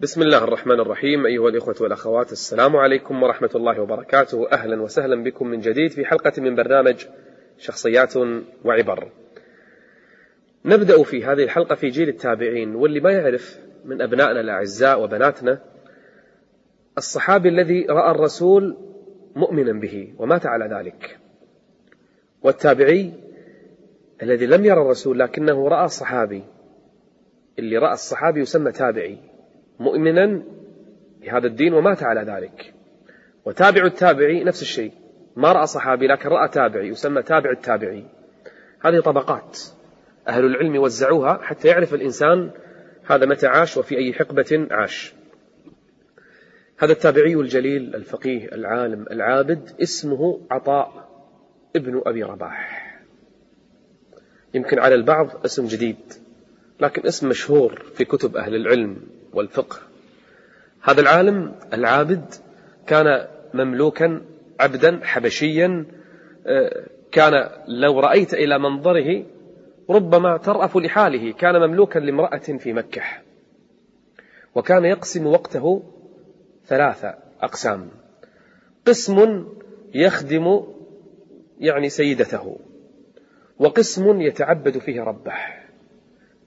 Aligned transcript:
بسم 0.00 0.22
الله 0.22 0.44
الرحمن 0.44 0.80
الرحيم 0.80 1.26
أيها 1.26 1.48
الإخوة 1.48 1.74
والأخوات 1.80 2.32
السلام 2.32 2.76
عليكم 2.76 3.22
ورحمة 3.22 3.50
الله 3.54 3.80
وبركاته. 3.80 4.52
أهلا 4.52 4.82
وسهلا 4.82 5.22
بكم 5.22 5.46
من 5.46 5.60
جديد 5.60 5.90
في 5.90 6.04
حلقة 6.04 6.32
من 6.38 6.54
برنامج 6.54 7.06
شخصيات 7.58 8.14
وعبر. 8.64 9.08
نبدأ 10.64 11.02
في 11.02 11.24
هذه 11.24 11.42
الحلقة 11.42 11.74
في 11.74 11.88
جيل 11.88 12.08
التابعين 12.08 12.74
واللي 12.74 13.00
ما 13.00 13.12
يعرف 13.12 13.58
من 13.84 14.02
أبنائنا 14.02 14.40
الأعزاء 14.40 15.02
وبناتنا 15.02 15.60
الصحابي 16.98 17.48
الذي 17.48 17.86
رأى 17.86 18.10
الرسول 18.10 18.76
مؤمنا 19.36 19.72
به 19.72 20.14
ومات 20.18 20.46
على 20.46 20.76
ذلك. 20.76 21.18
والتابعي 22.42 23.12
الذي 24.22 24.46
لم 24.46 24.64
يرى 24.64 24.82
الرسول 24.82 25.18
لكنه 25.18 25.68
رأى 25.68 25.88
صحابي 25.88 26.44
اللي 27.58 27.78
رأى 27.78 27.92
الصحابي 27.92 28.40
يسمى 28.40 28.72
تابعي. 28.72 29.30
مؤمنا 29.80 30.42
بهذا 31.20 31.46
الدين 31.46 31.74
ومات 31.74 32.02
على 32.02 32.32
ذلك. 32.32 32.74
وتابع 33.44 33.84
التابعي 33.84 34.44
نفس 34.44 34.62
الشيء. 34.62 34.92
ما 35.36 35.52
رأى 35.52 35.66
صحابي 35.66 36.06
لكن 36.06 36.28
رأى 36.28 36.48
تابعي 36.48 36.88
يسمى 36.88 37.22
تابع 37.22 37.50
التابعي. 37.50 38.04
هذه 38.80 39.00
طبقات. 39.00 39.58
أهل 40.28 40.44
العلم 40.44 40.76
وزعوها 40.76 41.38
حتى 41.42 41.68
يعرف 41.68 41.94
الإنسان 41.94 42.50
هذا 43.04 43.26
متى 43.26 43.46
عاش 43.46 43.76
وفي 43.76 43.96
أي 43.98 44.12
حقبة 44.12 44.68
عاش. 44.70 45.14
هذا 46.78 46.92
التابعي 46.92 47.34
الجليل 47.34 47.94
الفقيه 47.94 48.52
العالم 48.52 49.06
العابد 49.10 49.70
اسمه 49.82 50.40
عطاء 50.50 51.08
ابن 51.76 52.02
أبي 52.06 52.22
رباح. 52.22 52.90
يمكن 54.54 54.78
على 54.78 54.94
البعض 54.94 55.44
اسم 55.44 55.66
جديد 55.66 56.12
لكن 56.80 57.06
اسم 57.06 57.28
مشهور 57.28 57.82
في 57.94 58.04
كتب 58.04 58.36
أهل 58.36 58.54
العلم. 58.54 59.19
والفقه. 59.32 59.78
هذا 60.82 61.00
العالم 61.00 61.54
العابد 61.72 62.34
كان 62.86 63.26
مملوكا 63.54 64.22
عبدا 64.60 65.00
حبشيا 65.02 65.86
آه، 66.46 66.86
كان 67.12 67.50
لو 67.68 68.00
رأيت 68.00 68.34
إلى 68.34 68.58
منظره 68.58 69.24
ربما 69.90 70.36
ترأف 70.36 70.76
لحاله. 70.76 71.32
كان 71.32 71.68
مملوكا 71.68 71.98
لامرأة 71.98 72.38
في 72.38 72.72
مكة. 72.72 73.02
وكان 74.54 74.84
يقسم 74.84 75.26
وقته 75.26 75.82
ثلاثة 76.66 77.14
أقسام. 77.40 77.90
قسم 78.86 79.46
يخدم 79.94 80.64
يعني 81.58 81.88
سيدته 81.88 82.58
وقسم 83.58 84.20
يتعبد 84.20 84.78
فيه 84.78 85.00
ربه. 85.02 85.59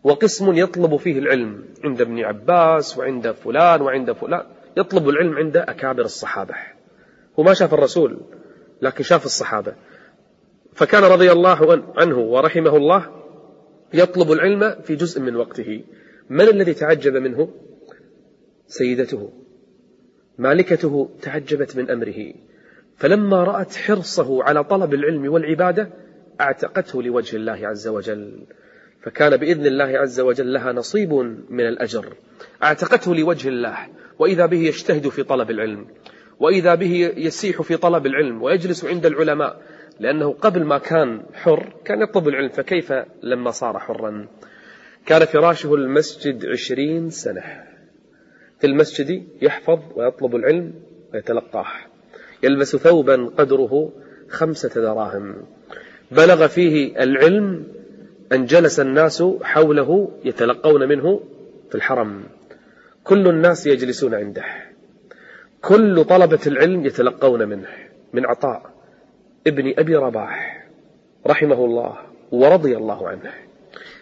وقسم 0.03 0.53
يطلب 0.53 0.97
فيه 0.97 1.19
العلم 1.19 1.65
عند 1.83 2.01
ابن 2.01 2.19
عباس 2.19 2.97
وعند 2.97 3.31
فلان 3.31 3.81
وعند 3.81 4.11
فلان. 4.11 4.45
يطلب 4.77 5.09
العلم 5.09 5.37
عند 5.37 5.57
أكابر 5.57 6.05
الصحابة. 6.05 6.55
هو 7.39 7.43
ما 7.43 7.53
شاف 7.53 7.73
الرسول 7.73 8.21
لكن 8.81 9.03
شاف 9.03 9.25
الصحابة. 9.25 9.73
فكان 10.73 11.03
رضي 11.03 11.31
الله 11.31 11.83
عنه 11.97 12.19
ورحمه 12.19 12.77
الله 12.77 13.23
يطلب 13.93 14.31
العلم 14.31 14.81
في 14.81 14.95
جزء 14.95 15.21
من 15.21 15.35
وقته. 15.35 15.83
من 16.29 16.41
الذي 16.41 16.73
تعجب 16.73 17.13
منه؟ 17.15 17.49
سيدته. 18.67 19.29
مالكته 20.37 21.09
تعجبت 21.21 21.77
من 21.77 21.89
أمره. 21.89 22.33
فلما 22.97 23.43
رأت 23.43 23.75
حرصه 23.75 24.43
على 24.43 24.63
طلب 24.63 24.93
العلم 24.93 25.33
والعبادة 25.33 25.89
أعتقته 26.41 27.03
لوجه 27.03 27.35
الله 27.35 27.67
عز 27.67 27.87
وجل. 27.87 28.45
فكان 29.03 29.37
بإذن 29.37 29.65
الله 29.65 29.85
عز 29.85 30.19
وجل 30.19 30.53
لها 30.53 30.71
نصيب 30.71 31.13
من 31.49 31.67
الأجر. 31.67 32.13
أعتقته 32.63 33.15
لوجه 33.15 33.47
الله 33.47 33.77
وإذا 34.19 34.45
به 34.45 34.57
يجتهد 34.57 35.09
في 35.09 35.23
طلب 35.23 35.51
العلم 35.51 35.87
وإذا 36.39 36.75
به 36.75 37.13
يسيح 37.17 37.61
في 37.61 37.77
طلب 37.77 38.05
العلم 38.05 38.41
ويجلس 38.43 38.85
عند 38.85 39.05
العلماء 39.05 39.61
لأنه 39.99 40.33
قبل 40.33 40.63
ما 40.63 40.77
كان 40.77 41.23
حر 41.33 41.73
كان 41.85 42.01
يطلب 42.01 42.27
العلم 42.27 42.49
فكيف 42.49 42.93
لما 43.23 43.51
صار 43.51 43.79
حرا؟ 43.79 44.27
كان 45.05 45.25
فراشه 45.25 45.73
المسجد 45.75 46.45
عشرين 46.45 47.09
سنة. 47.09 47.63
في 48.59 48.67
المسجد 48.67 49.27
يحفظ 49.41 49.79
ويطلب 49.95 50.35
العلم 50.35 50.73
ويتلقاه. 51.13 51.67
يلبس 52.43 52.75
ثوبا 52.75 53.31
قدره 53.37 53.91
خمسة 54.29 54.81
دراهم. 54.81 55.35
بلغ 56.11 56.47
فيه 56.47 57.03
العلم 57.03 57.67
أن 58.33 58.45
جلس 58.45 58.79
الناس 58.79 59.23
حوله 59.43 60.11
يتلقون 60.25 60.87
منه 60.87 61.19
في 61.69 61.75
الحرم. 61.75 62.23
كل 63.03 63.27
الناس 63.27 63.67
يجلسون 63.67 64.13
عنده. 64.13 64.43
كل 65.61 66.03
طلبة 66.03 66.39
العلم 66.47 66.85
يتلقون 66.85 67.47
منه. 67.49 67.67
من 68.13 68.25
عطاء 68.25 68.73
ابن 69.47 69.73
أبي 69.77 69.95
رباح 69.95 70.67
رحمه 71.27 71.65
الله 71.65 71.97
ورضي 72.31 72.77
الله 72.77 73.07
عنه. 73.07 73.31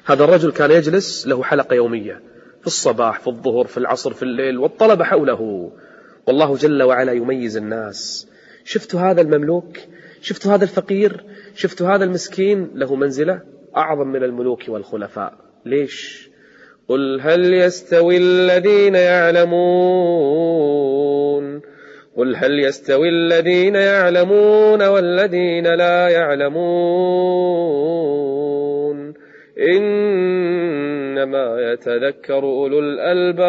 هذا 0.05 0.23
الرجل 0.23 0.51
كان 0.51 0.71
يجلس 0.71 1.27
له 1.27 1.43
حلقة 1.43 1.73
يومية. 1.73 2.21
في 2.61 2.67
الصباح 2.67 3.19
في 3.19 3.27
الظهر 3.27 3.67
في 3.67 3.77
العصر 3.77 4.13
في 4.13 4.23
الليل 4.23 4.57
والطلبة 4.57 5.03
حوله. 5.03 5.71
والله 6.27 6.55
جل 6.55 6.83
وعلا 6.83 7.11
يميز 7.11 7.57
الناس. 7.57 8.27
شفت 8.63 8.95
هذا 8.95 9.21
المملوك؟ 9.21 9.77
شفت 10.21 10.47
هذا 10.47 10.63
الفقير؟ 10.63 11.23
شفت 11.55 11.81
هذا 11.81 12.03
المسكين؟ 12.03 12.71
له 12.75 12.95
منزلة. 12.95 13.41
أعظم 13.77 14.07
من 14.07 14.23
الملوك 14.23 14.63
والخلفاء. 14.67 15.33
ليش؟ 15.65 16.29
قل 16.87 17.21
هل 17.21 17.53
يستوي 17.53 18.17
الذين 18.17 18.95
يعلمون؟ 18.95 19.61
قل 22.17 22.35
هل 22.35 22.59
يستوي 22.59 23.09
الذين 23.09 23.75
يعلمون 23.75 24.87
والذين 24.87 25.67
لا 25.67 26.09
يعلمون؟ 26.09 26.61
إنما 29.59 31.71
يتذكر 31.71 32.43
أولو 32.43 32.79
الألباب. 32.79 33.41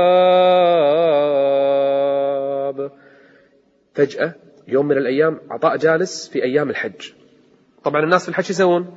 فجأة 3.95 4.35
يوم 4.69 4.89
من 4.89 4.99
الأيام 4.99 5.41
عطاء 5.51 5.77
جالس 5.77 6.29
في 6.29 6.45
أيام 6.45 6.71
الحج. 6.71 7.13
طبعا 7.85 8.05
الناس 8.05 8.23
في 8.23 8.29
الحج 8.29 8.51
يسوون؟ 8.51 8.95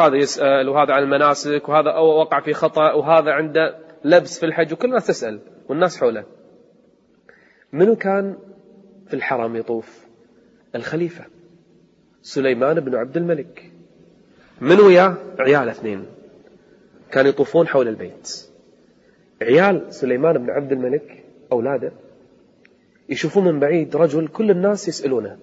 هذا 0.00 0.16
يسأل 0.16 0.68
وهذا 0.68 0.92
عن 0.92 1.02
المناسك 1.02 1.68
وهذا 1.68 1.90
أو 1.90 2.06
وقع 2.06 2.40
في 2.40 2.52
خطأ 2.52 2.92
وهذا 2.92 3.30
عنده 3.30 3.78
لبس 4.04 4.38
في 4.38 4.46
الحج 4.46 4.72
وكل 4.72 4.88
الناس 4.88 5.06
تسأل 5.06 5.40
والناس 5.68 6.00
حوله. 6.00 6.24
منو 7.72 7.96
كان 7.96 8.36
في 9.06 9.14
الحرم 9.14 9.56
يطوف؟ 9.56 10.04
الخليفة 10.74 11.24
سليمان 12.22 12.80
بن 12.80 12.94
عبد 12.94 13.16
الملك. 13.16 13.70
من 14.60 14.80
وياه 14.80 15.16
عيال 15.38 15.68
اثنين. 15.68 16.06
كانوا 17.10 17.30
يطوفون 17.30 17.66
حول 17.66 17.88
البيت. 17.88 18.48
عيال 19.42 19.94
سليمان 19.94 20.38
بن 20.38 20.50
عبد 20.50 20.72
الملك 20.72 21.24
أولاده 21.52 21.92
يشوفون 23.08 23.44
من 23.44 23.60
بعيد 23.60 23.96
رجل 23.96 24.28
كل 24.28 24.50
الناس 24.50 24.88
يسألونه. 24.88 25.38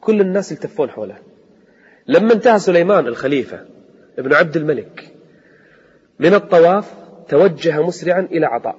كل 0.00 0.20
الناس 0.20 0.52
يلتفون 0.52 0.90
حوله. 0.90 1.18
لما 2.08 2.32
انتهى 2.32 2.58
سليمان 2.58 3.06
الخليفة 3.06 3.64
ابن 4.18 4.34
عبد 4.34 4.56
الملك 4.56 5.12
من 6.18 6.34
الطواف 6.34 6.94
توجه 7.28 7.82
مسرعا 7.82 8.20
إلى 8.20 8.46
عطاء. 8.46 8.76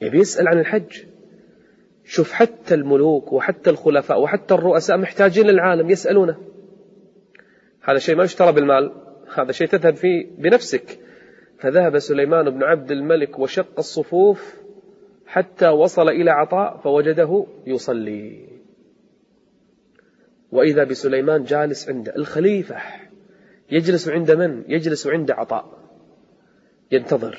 يبي 0.00 0.18
يسأل 0.18 0.48
عن 0.48 0.58
الحج. 0.58 1.02
شوف 2.04 2.32
حتى 2.32 2.74
الملوك 2.74 3.32
وحتى 3.32 3.70
الخلفاء 3.70 4.20
وحتى 4.20 4.54
الرؤساء 4.54 4.96
محتاجين 4.98 5.46
للعالم 5.46 5.90
يسألونه. 5.90 6.36
هذا 7.82 7.98
شيء 7.98 8.16
ما 8.16 8.24
يشترى 8.24 8.52
بالمال. 8.52 8.92
هذا 9.34 9.52
شيء 9.52 9.66
تذهب 9.66 9.94
فيه 9.94 10.26
بنفسك. 10.38 10.98
فذهب 11.58 11.98
سليمان 11.98 12.50
بن 12.50 12.62
عبد 12.62 12.90
الملك 12.90 13.38
وشق 13.38 13.78
الصفوف 13.78 14.54
حتى 15.26 15.68
وصل 15.68 16.08
إلى 16.08 16.30
عطاء 16.30 16.76
فوجده 16.76 17.46
يصلي. 17.66 18.52
وإذا 20.52 20.84
بسليمان 20.84 21.44
جالس 21.44 21.88
عند 21.88 22.08
الخليفة 22.08 22.76
يجلس 23.70 24.08
عند 24.08 24.30
من؟ 24.30 24.64
يجلس 24.68 25.06
عند 25.06 25.30
عطاء. 25.30 25.78
ينتظر. 26.92 27.38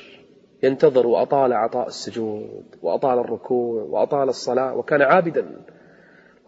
ينتظر 0.63 1.07
وأطال 1.07 1.53
عطاء 1.53 1.87
السجود 1.87 2.65
وأطال 2.81 3.19
الركوع 3.19 3.83
وأطال 3.83 4.29
الصلاة 4.29 4.75
وكان 4.75 5.01
عابدا. 5.01 5.45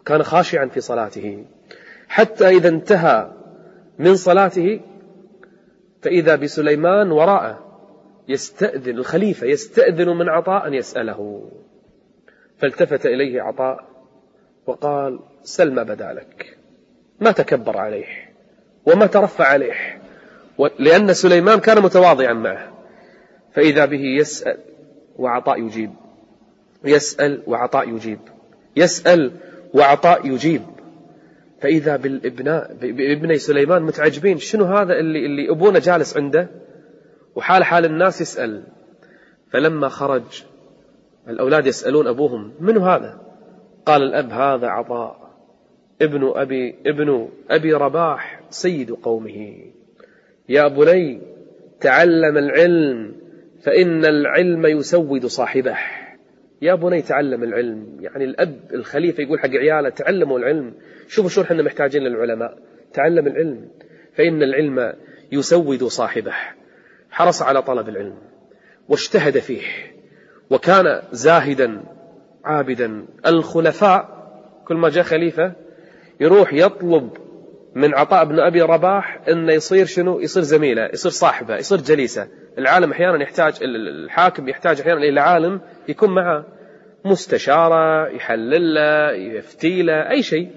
وكان 0.00 0.22
خاشعا 0.22 0.66
في 0.66 0.80
صلاته. 0.80 1.44
حتى 2.08 2.48
إذا 2.48 2.68
انتهى 2.68 3.32
من 3.98 4.16
صلاته 4.16 4.80
فإذا 6.02 6.36
بسليمان 6.36 7.12
وراءه 7.12 7.78
يستأذن 8.28 8.98
الخليفة 8.98 9.46
يستأذن 9.46 10.08
من 10.08 10.28
عطاء 10.28 10.66
أن 10.66 10.74
يسأله. 10.74 11.50
فالتفت 12.58 13.06
إليه 13.06 13.42
عطاء 13.42 13.84
وقال 14.66 15.20
سل 15.42 15.74
ما 15.74 15.82
بدا 15.82 16.12
لك 16.12 16.55
ما 17.20 17.30
تكبر 17.30 17.78
عليه 17.78 18.06
وما 18.86 19.06
ترفع 19.06 19.44
عليه. 19.44 20.00
لأن 20.78 21.12
سليمان 21.12 21.60
كان 21.60 21.82
متواضعا 21.82 22.32
معه. 22.32 22.72
فإذا 23.52 23.84
به 23.84 24.00
يسأل 24.20 24.58
وعطاء 25.16 25.60
يجيب. 25.60 25.90
يسأل 26.84 27.42
وعطاء 27.46 27.88
يجيب. 27.88 28.18
يسأل 28.76 29.32
وعطاء 29.74 30.26
يجيب. 30.26 30.62
فإذا 31.60 31.96
بالابناء 31.96 32.74
بابني 32.80 33.38
سليمان 33.38 33.82
متعجبين 33.82 34.38
شنو 34.38 34.64
هذا 34.64 34.92
اللي 34.92 35.26
اللي 35.26 35.50
أبونا 35.50 35.78
جالس 35.78 36.16
عنده؟ 36.16 36.48
وحال 37.34 37.64
حال 37.64 37.84
الناس 37.84 38.20
يسأل. 38.20 38.62
فلما 39.52 39.88
خرج 39.88 40.44
الأولاد 41.28 41.66
يسألون 41.66 42.06
أبوهم 42.06 42.52
من 42.60 42.78
هذا؟ 42.78 43.20
قال 43.86 44.02
الأب 44.02 44.30
هذا 44.30 44.66
عطاء. 44.66 45.25
ابن 46.02 46.32
أبي 46.34 46.74
ابن 46.86 47.28
أبي 47.50 47.72
رباح 47.72 48.40
سيد 48.50 48.90
قومه. 48.90 49.56
يا 50.48 50.68
بني 50.68 51.20
تعلم 51.80 52.38
العلم 52.38 53.14
فإن 53.62 54.04
العلم 54.04 54.66
يسود 54.66 55.26
صاحبه. 55.26 55.76
يا 56.62 56.74
بني 56.74 57.02
تعلم 57.02 57.42
العلم. 57.42 57.96
يعني 58.00 58.24
الأب 58.24 58.60
الخليفة 58.74 59.22
يقول 59.22 59.40
حق 59.40 59.50
عياله 59.50 59.88
تعلموا 59.88 60.38
العلم. 60.38 60.74
شوفوا 61.08 61.30
شو 61.30 61.42
إحنا 61.42 61.62
محتاجين 61.62 62.02
للعلماء. 62.02 62.58
تعلم 62.92 63.26
العلم. 63.26 63.68
فإن 64.14 64.42
العلم 64.42 64.92
يسود 65.32 65.84
صاحبه. 65.84 66.32
حرص 67.10 67.42
على 67.42 67.62
طلب 67.62 67.88
العلم. 67.88 68.18
واجتهد 68.88 69.38
فيه. 69.38 69.62
وكان 70.50 71.02
زاهدا 71.12 71.82
عابدا. 72.44 73.06
الخلفاء 73.26 74.16
كل 74.66 74.76
ما 74.76 74.88
جاء 74.88 75.04
خليفة 75.04 75.65
يروح 76.20 76.52
يطلب 76.52 77.10
من 77.74 77.94
عطاء 77.94 78.24
بن 78.24 78.40
أبي 78.40 78.62
رباح 78.62 79.20
أنه 79.28 79.52
يصير 79.52 79.86
شنو؟ 79.86 80.20
يصير 80.20 80.42
زميله 80.42 80.90
يصير 80.92 81.12
صاحبه 81.12 81.56
يصير 81.56 81.78
جليسه. 81.78 82.28
العالم 82.58 82.90
أحيانا 82.90 83.22
يحتاج 83.22 83.54
الحاكم 83.62 84.48
يحتاج 84.48 84.80
أحيانا 84.80 85.00
إلى 85.00 85.20
عالم 85.20 85.60
يكون 85.88 86.14
معه 86.14 86.46
مستشارة 87.04 88.08
يحلل 88.08 88.74
له 88.74 89.12
يفتي 89.12 89.82
له 89.82 90.10
أي 90.10 90.22
شيء. 90.22 90.50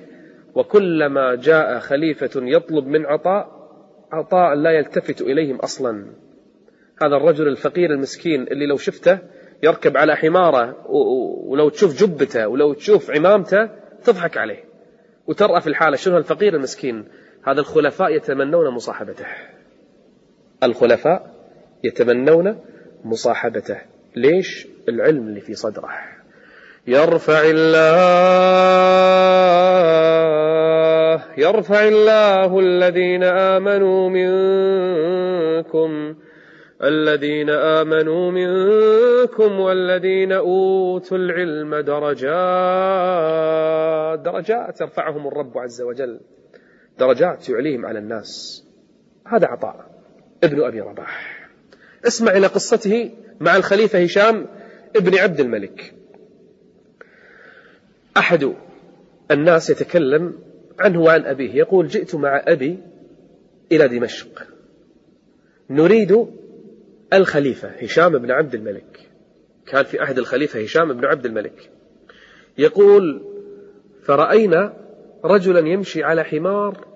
وكلما 0.55 1.35
جاء 1.35 1.79
خليفة 1.79 2.29
يطلب 2.35 2.87
من 2.87 3.05
عطاء 3.05 3.59
عطاء 4.11 4.55
لا 4.55 4.71
يلتفت 4.71 5.21
إليهم 5.21 5.55
أصلا. 5.55 6.05
هذا 7.01 7.15
الرجل 7.15 7.47
الفقير 7.47 7.91
المسكين 7.91 8.43
اللي 8.43 8.65
لو 8.65 8.77
شفته 8.77 9.19
يركب 9.63 9.97
على 9.97 10.15
حماره 10.15 10.75
ولو 11.49 11.69
تشوف 11.69 12.03
جبته 12.03 12.47
ولو 12.47 12.73
تشوف 12.73 13.11
عمامته 13.11 13.69
تضحك 14.03 14.37
عليه. 14.37 14.68
وترأى 15.29 15.61
في 15.61 15.67
الحالة 15.67 15.95
شنو 15.95 16.17
الفقير 16.17 16.55
المسكين؟ 16.55 17.05
هذا 17.47 17.59
الخلفاء 17.59 18.15
يتمنون 18.15 18.69
مصاحبته. 18.69 19.25
الخلفاء 20.63 21.33
يتمنون 21.83 22.59
مصاحبته. 23.03 23.77
ليش؟ 24.15 24.67
العلم 24.89 25.27
اللي 25.27 25.41
في 25.41 25.53
صدره. 25.53 25.89
يرفع 26.87 27.41
الله 27.45 27.99
يرفع 31.37 31.87
الله 31.87 32.59
الذين 32.59 33.23
آمنوا 33.23 34.09
منكم 34.09 36.15
الذين 36.83 37.49
آمنوا 37.49 38.31
منكم 38.31 39.59
والذين 39.59 40.31
أوتوا 40.31 41.17
العلم 41.17 41.75
درجات 41.75 42.19
درجات 44.19 44.81
يرفعهم 44.81 45.27
الرب 45.27 45.57
عز 45.57 45.81
وجل. 45.81 46.19
درجات 46.99 47.49
يعليهم 47.49 47.85
على 47.85 47.99
الناس. 47.99 48.63
هذا 49.27 49.47
عطاء. 49.47 49.85
ابن 50.43 50.63
أبي 50.63 50.81
رباح. 50.81 51.49
اسمع 52.07 52.31
إلى 52.31 52.47
قصته 52.47 53.11
مع 53.39 53.55
الخليفة 53.55 54.03
هشام 54.03 54.47
ابن 54.95 55.17
عبد 55.17 55.39
الملك. 55.39 55.93
أحد 58.17 58.53
الناس 59.31 59.69
يتكلم 59.69 60.39
عنه 60.79 61.01
وعن 61.01 61.25
أبيه. 61.25 61.55
يقول 61.55 61.87
جئت 61.87 62.15
مع 62.15 62.43
أبي 62.47 62.79
إلى 63.71 63.87
دمشق. 63.87 64.47
نريد 65.69 66.38
الخليفة 67.13 67.67
هشام 67.67 68.17
بن 68.17 68.31
عبد 68.31 68.55
الملك. 68.55 69.09
كان 69.65 69.83
في 69.83 69.99
عهد 69.99 70.17
الخليفة 70.17 70.61
هشام 70.61 70.93
بن 70.93 71.05
عبد 71.05 71.25
الملك. 71.25 71.71
يقول 72.57 73.25
فرأينا 74.03 74.73
رجلا 75.25 75.59
يمشي 75.59 76.03
على 76.03 76.23
حمار 76.23 76.87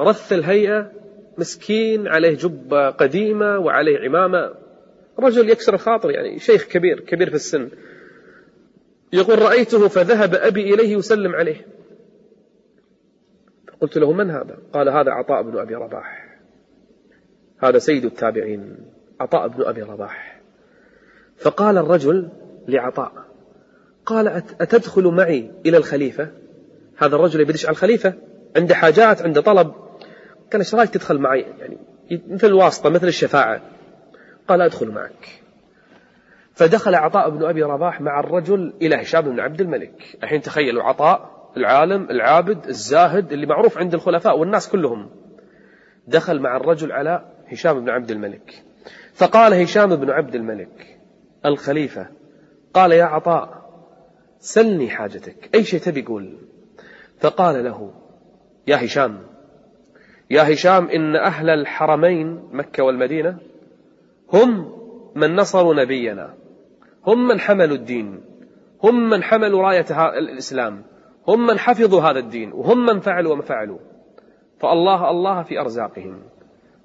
رث 0.00 0.32
الهيئة 0.32 0.92
مسكين 1.38 2.08
عليه 2.08 2.36
جبة 2.36 2.90
قديمة 2.90 3.58
وعليه 3.58 3.98
عمامة. 3.98 4.54
رجل 5.18 5.50
يكسر 5.50 5.74
الخاطر 5.74 6.10
يعني 6.10 6.38
شيخ 6.38 6.64
كبير 6.64 7.00
كبير 7.00 7.28
في 7.28 7.36
السن. 7.36 7.70
يقول 9.12 9.42
رأيته 9.42 9.88
فذهب 9.88 10.34
أبي 10.34 10.74
إليه 10.74 10.96
يسلم 10.96 11.34
عليه. 11.34 11.66
قلت 13.80 13.98
له 13.98 14.12
من 14.12 14.30
هذا؟ 14.30 14.58
قال 14.72 14.88
هذا 14.88 15.10
عطاء 15.10 15.42
بن 15.42 15.58
أبي 15.58 15.74
رباح. 15.74 16.38
هذا 17.58 17.78
سيد 17.78 18.04
التابعين. 18.04 18.76
عطاء 19.20 19.48
بن 19.48 19.62
أبي 19.62 19.82
رباح. 19.82 20.40
فقال 21.36 21.78
الرجل 21.78 22.28
لعطاء 22.68 23.12
قال 24.06 24.28
أتدخل 24.60 25.04
معي 25.04 25.50
إلى 25.66 25.76
الخليفة؟ 25.76 26.30
هذا 26.96 27.16
الرجل 27.16 27.40
يبدش 27.40 27.66
على 27.66 27.72
الخليفة 27.72 28.14
عنده 28.56 28.74
حاجات 28.74 29.22
عنده 29.22 29.40
طلب. 29.40 29.72
قال 30.52 30.60
إيش 30.60 30.74
رأيك 30.74 30.90
تدخل 30.90 31.18
معي؟ 31.18 31.40
يعني 31.40 31.78
مثل 32.28 32.46
الواسطة 32.46 32.90
مثل 32.90 33.08
الشفاعة. 33.08 33.62
قال 34.48 34.60
أدخل 34.60 34.88
معك. 34.88 35.42
فدخل 36.54 36.94
عطاء 36.94 37.30
بن 37.30 37.44
أبي 37.44 37.62
رباح 37.62 38.00
مع 38.00 38.20
الرجل 38.20 38.74
إلى 38.82 39.02
هشام 39.02 39.20
بن 39.20 39.40
عبد 39.40 39.60
الملك. 39.60 40.18
الحين 40.22 40.40
تخيلوا 40.40 40.82
عطاء 40.82 41.32
العالم 41.56 42.10
العابد 42.10 42.66
الزاهد 42.66 43.32
اللي 43.32 43.46
معروف 43.46 43.78
عند 43.78 43.94
الخلفاء 43.94 44.38
والناس 44.38 44.68
كلهم. 44.68 45.10
دخل 46.06 46.40
مع 46.40 46.56
الرجل 46.56 46.92
على 46.92 47.24
هشام 47.48 47.80
بن 47.80 47.90
عبد 47.90 48.10
الملك. 48.10 48.64
فقال 49.14 49.54
هشام 49.54 49.96
بن 49.96 50.10
عبد 50.10 50.34
الملك 50.34 50.98
الخليفة 51.46 52.06
قال 52.74 52.92
يا 52.92 53.04
عطاء 53.04 53.62
سلني 54.38 54.90
حاجتك 54.90 55.50
أي 55.54 55.64
شيء 55.64 55.80
تبي 55.80 56.02
قول. 56.02 56.36
فقال 57.20 57.64
له 57.64 57.90
يا 58.66 58.84
هشام 58.84 59.18
يا 60.30 60.52
هشام 60.52 60.88
إن 60.88 61.16
أهل 61.16 61.50
الحرمين 61.50 62.48
مكة 62.52 62.82
والمدينة 62.84 63.38
هم 64.32 64.72
من 65.14 65.36
نصروا 65.36 65.74
نبينا 65.74 66.34
هم 67.06 67.28
من 67.28 67.40
حملوا 67.40 67.76
الدين 67.76 68.20
هم 68.82 69.10
من 69.10 69.22
حملوا 69.22 69.62
راية 69.62 70.18
الإسلام 70.18 70.82
هم 71.28 71.46
من 71.46 71.58
حفظوا 71.58 72.02
هذا 72.02 72.18
الدين 72.18 72.52
وهم 72.52 72.86
من 72.86 73.00
فعلوا 73.00 73.32
وما 73.32 73.42
فعلوا. 73.42 73.78
فالله 74.58 75.10
الله 75.10 75.42
في 75.42 75.60
أرزاقهم 75.60 76.22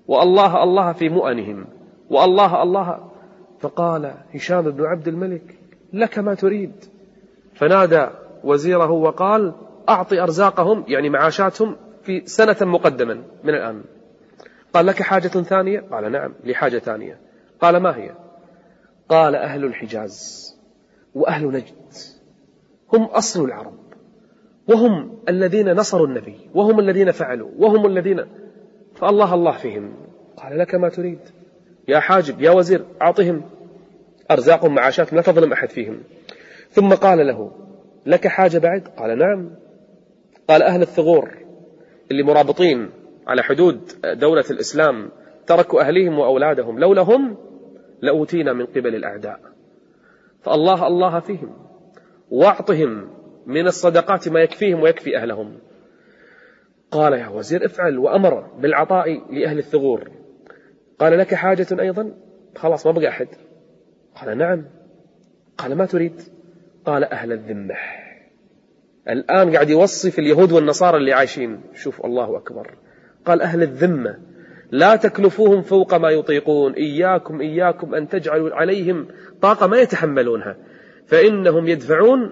والله 0.07 0.63
الله 0.63 0.91
في 0.91 1.09
مؤنهم. 1.09 1.76
والله 2.09 2.63
الله. 2.63 3.11
فقال 3.59 4.13
هشام 4.33 4.71
بن 4.71 4.85
عبد 4.85 5.07
الملك 5.07 5.55
لك 5.93 6.19
ما 6.19 6.33
تريد. 6.33 6.71
فنادى 7.53 8.07
وزيره 8.43 8.91
وقال 8.91 9.53
أعطي 9.89 10.21
أرزاقهم 10.21 10.83
يعني 10.87 11.09
معاشاتهم 11.09 11.75
في 12.03 12.25
سنة 12.25 12.55
مقدما 12.61 13.13
من 13.43 13.53
الآن. 13.53 13.83
قال 14.73 14.85
لك 14.85 15.01
حاجة 15.01 15.27
ثانية؟ 15.27 15.79
قال 15.79 16.11
نعم 16.11 16.33
لي 16.43 16.55
حاجة 16.55 16.77
ثانية. 16.77 17.19
قال 17.61 17.77
ما 17.77 17.97
هي؟ 17.97 18.11
قال 19.09 19.35
أهل 19.35 19.65
الحجاز 19.65 20.47
وأهل 21.15 21.47
نجد. 21.47 21.93
هم 22.93 23.03
أصل 23.03 23.45
العرب. 23.45 23.77
وهم 24.69 25.17
الذين 25.29 25.73
نصروا 25.73 26.07
النبي 26.07 26.49
وهم 26.53 26.79
الذين 26.79 27.11
فعلوا 27.11 27.49
وهم 27.57 27.85
الذين 27.85 28.25
فالله 28.95 29.33
الله 29.33 29.51
فيهم. 29.51 29.93
قال 30.37 30.57
لك 30.57 30.75
ما 30.75 30.89
تريد. 30.89 31.19
يا 31.87 31.99
حاجب 31.99 32.41
يا 32.41 32.51
وزير 32.51 32.85
أعطهم 33.01 33.41
أرزاقهم 34.31 34.75
معاشاتهم 34.75 35.15
لا 35.15 35.21
تظلم 35.21 35.53
أحد 35.53 35.69
فيهم. 35.69 36.03
ثم 36.69 36.93
قال 36.93 37.27
له 37.27 37.51
لك 38.05 38.27
حاجة 38.27 38.57
بعد؟ 38.57 38.87
قال 38.87 39.17
نعم. 39.17 39.49
قال 40.47 40.63
أهل 40.63 40.81
الثغور 40.81 41.29
اللي 42.11 42.23
مرابطين 42.23 42.89
على 43.27 43.43
حدود 43.43 43.91
دولة 44.03 44.45
الإسلام 44.51 45.09
تركوا 45.47 45.81
أهليهم 45.81 46.19
وأولادهم 46.19 46.79
لولا 46.79 47.01
هم 47.01 47.37
لأوتينا 48.01 48.53
من 48.53 48.65
قبل 48.65 48.95
الأعداء. 48.95 49.39
فالله 50.41 50.87
الله 50.87 51.19
فيهم 51.19 51.55
واعطهم 52.31 53.09
من 53.45 53.67
الصدقات 53.67 54.29
ما 54.29 54.39
يكفيهم 54.39 54.81
ويكفي 54.81 55.17
أهلهم. 55.17 55.57
قال 56.91 57.13
يا 57.13 57.27
وزير 57.27 57.65
افعل 57.65 57.97
وأمر 57.97 58.41
بالعطاء 58.61 59.33
لأهل 59.33 59.57
الثغور. 59.57 60.11
قال 60.99 61.17
لك 61.17 61.33
حاجة 61.33 61.67
أيضا؟ 61.79 62.11
خلاص 62.55 62.85
ما 62.87 62.91
بقى 62.91 63.07
أحد. 63.07 63.27
قال 64.15 64.37
نعم. 64.37 64.65
قال 65.57 65.75
ما 65.75 65.85
تريد؟ 65.85 66.21
قال 66.85 67.03
أهل 67.03 67.31
الذمة. 67.31 67.75
الآن 69.09 69.53
قاعد 69.53 69.69
يوصف 69.69 70.19
اليهود 70.19 70.51
والنصارى 70.51 70.97
اللي 70.97 71.13
عايشين. 71.13 71.61
شوف 71.73 72.05
الله 72.05 72.37
أكبر. 72.37 72.75
قال 73.25 73.41
أهل 73.41 73.63
الذمة 73.63 74.17
لا 74.71 74.95
تكلفوهم 74.95 75.61
فوق 75.61 75.93
ما 75.93 76.09
يطيقون. 76.09 76.73
إياكم 76.73 77.41
إياكم 77.41 77.95
أن 77.95 78.07
تجعلوا 78.07 78.55
عليهم 78.55 79.07
طاقة 79.41 79.67
ما 79.67 79.77
يتحملونها. 79.77 80.57
فإنهم 81.07 81.67
يدفعون 81.67 82.31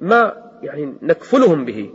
ما 0.00 0.32
يعني 0.62 0.94
نكفلهم 1.02 1.64
به. 1.64 1.90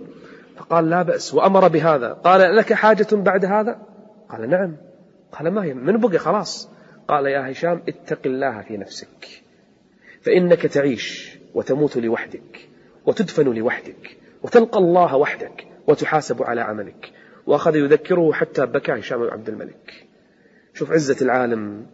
فقال 0.55 0.89
لا 0.89 1.01
بأس 1.01 1.33
وأمر 1.33 1.67
بهذا. 1.67 2.13
قال 2.13 2.55
لك 2.55 2.73
حاجة 2.73 3.07
بعد 3.11 3.45
هذا؟ 3.45 3.79
قال 4.29 4.49
نعم. 4.49 4.88
قال 5.31 5.51
ما 5.51 5.63
هي 5.63 5.73
من 5.73 5.97
بقي 5.97 6.17
خلاص. 6.17 6.69
قال 7.07 7.25
يا 7.25 7.51
هشام 7.51 7.81
اتق 7.87 8.19
الله 8.25 8.61
في 8.61 8.77
نفسك. 8.77 9.27
فإنك 10.21 10.61
تعيش 10.61 11.37
وتموت 11.53 11.97
لوحدك 11.97 12.69
وتدفن 13.05 13.53
لوحدك 13.53 14.17
وتلقى 14.43 14.79
الله 14.79 15.15
وحدك 15.15 15.67
وتحاسب 15.87 16.43
على 16.43 16.61
عملك. 16.61 17.11
وأخذ 17.45 17.75
يذكره 17.75 18.31
حتى 18.33 18.65
بكى 18.65 18.99
هشام 18.99 19.19
بن 19.19 19.29
عبد 19.29 19.49
الملك. 19.49 20.07
شوف 20.73 20.91
عزة 20.91 21.25
العالم. 21.25 21.85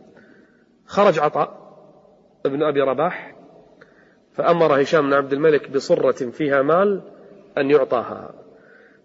خرج 0.86 1.20
عطاء 1.20 1.65
ابن 2.46 2.63
أبي 2.63 2.82
رباح 2.82 3.36
فأمر 4.34 4.82
هشام 4.82 5.08
بن 5.08 5.13
عبد 5.13 5.34
الملك 5.34 5.70
بصرة 5.70 6.30
فيها 6.30 6.62
مال 6.62 7.01
أن 7.58 7.72
يعطاها. 7.72 8.34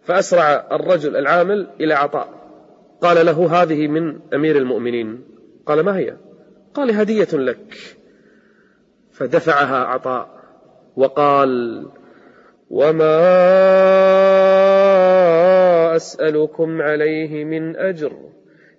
فأسرع 0.02 0.66
الرجل 0.72 1.16
العامل 1.16 1.70
إلى 1.80 1.94
عطاء. 1.94 2.39
قال 3.00 3.26
له 3.26 3.62
هذه 3.62 3.88
من 3.88 4.20
أمير 4.34 4.56
المؤمنين. 4.56 5.24
قال 5.66 5.80
ما 5.80 5.98
هي؟ 5.98 6.16
قال 6.74 6.90
هدية 6.90 7.28
لك. 7.32 7.74
فدفعها 9.10 9.84
عطاء 9.84 10.40
وقال 10.96 11.86
وما 12.70 13.16
أسألكم 15.96 16.82
عليه 16.82 17.44
من 17.44 17.76
أجر 17.76 18.12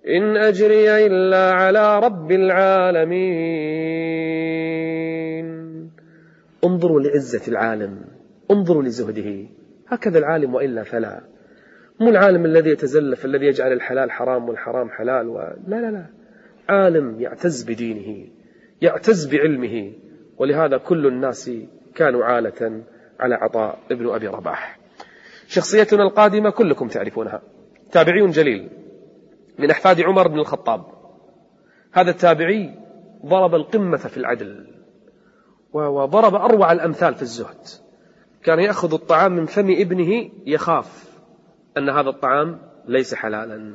إن 0.08 0.36
أجري 0.36 1.06
إلا 1.06 1.50
على 1.50 1.98
رب 1.98 2.32
العالمين. 2.32 3.52
انظروا 6.64 7.00
لعزة 7.00 7.48
العالم 7.48 8.04
انظروا 8.50 8.82
لزهده 8.82 9.46
هكذا 9.88 10.18
العالم 10.18 10.54
وإلا 10.54 10.82
فلا. 10.82 11.22
مو 12.00 12.08
العالم 12.08 12.44
الذي 12.44 12.70
يتزلف 12.70 13.24
الذي 13.24 13.46
يجعل 13.46 13.72
الحلال 13.72 14.10
حرام 14.10 14.48
والحرام 14.48 14.90
حلال 14.90 15.28
و... 15.28 15.38
لا 15.66 15.76
لا 15.76 15.90
لا. 15.90 16.06
عالم 16.68 17.20
يعتز 17.20 17.62
بدينه 17.62 18.28
يعتز 18.82 19.26
بعلمه. 19.26 19.92
ولهذا 20.38 20.76
كل 20.76 21.06
الناس 21.06 21.50
كانوا 21.94 22.24
عالة 22.24 22.82
على 23.20 23.34
عطاء 23.34 23.78
ابن 23.90 24.08
أبي 24.08 24.26
رباح. 24.26 24.78
شخصيتنا 25.46 26.02
القادمة 26.02 26.50
كلكم 26.50 26.88
تعرفونها. 26.88 27.42
تابعي 27.92 28.26
جليل 28.26 28.70
من 29.58 29.70
أحفاد 29.70 30.00
عمر 30.00 30.28
بن 30.28 30.38
الخطاب. 30.38 30.84
هذا 31.92 32.10
التابعي 32.10 32.74
ضرب 33.26 33.54
القمة 33.54 33.96
في 33.96 34.16
العدل 34.16 34.66
وضرب 35.72 36.34
أروع 36.34 36.72
الأمثال 36.72 37.14
في 37.14 37.22
الزهد. 37.22 37.66
كان 38.42 38.58
يأخذ 38.58 38.94
الطعام 38.94 39.32
من 39.32 39.46
فم 39.46 39.70
ابنه 39.70 40.30
يخاف. 40.46 41.11
أن 41.78 41.88
هذا 41.88 42.08
الطعام 42.08 42.58
ليس 42.88 43.14
حلالا 43.14 43.74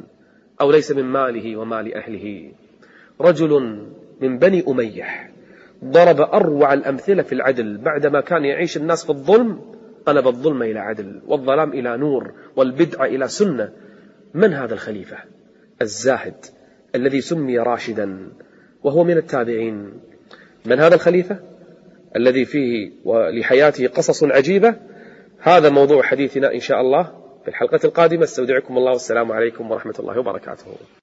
أو 0.61 0.71
ليس 0.71 0.91
من 0.91 1.03
ماله 1.03 1.57
ومال 1.57 1.95
أهله. 1.95 2.51
رجل 3.21 3.81
من 4.21 4.39
بني 4.39 4.63
أميح 4.67 5.31
ضرب 5.85 6.21
أروع 6.21 6.73
الأمثلة 6.73 7.23
في 7.23 7.33
العدل. 7.33 7.77
بعدما 7.77 8.21
كان 8.21 8.45
يعيش 8.45 8.77
الناس 8.77 9.03
في 9.03 9.09
الظلم 9.09 9.61
قلب 10.05 10.27
الظلم 10.27 10.63
إلى 10.63 10.79
عدل 10.79 11.21
والظلام 11.27 11.73
إلى 11.73 11.97
نور 11.97 12.31
والبدعة 12.55 13.05
إلى 13.05 13.27
سنة. 13.27 13.73
من 14.33 14.53
هذا 14.53 14.73
الخليفة؟ 14.73 15.17
الزاهد 15.81 16.45
الذي 16.95 17.21
سمي 17.21 17.59
راشدا 17.59 18.31
وهو 18.83 19.03
من 19.03 19.17
التابعين. 19.17 19.93
من 20.65 20.79
هذا 20.79 20.95
الخليفة؟ 20.95 21.39
الذي 22.15 22.45
فيه 22.45 22.91
ولحياته 23.05 23.87
قصص 23.87 24.23
عجيبة. 24.23 24.75
هذا 25.39 25.69
موضوع 25.69 26.03
حديثنا 26.03 26.53
إن 26.53 26.59
شاء 26.59 26.81
الله. 26.81 27.26
في 27.47 27.51
الحلقة 27.51 27.79
القادمة. 27.83 28.23
استودعكم 28.23 28.77
الله 28.77 28.91
والسلام 28.91 29.31
عليكم 29.31 29.71
ورحمة 29.71 29.95
الله 29.99 30.19
وبركاته. 30.19 30.65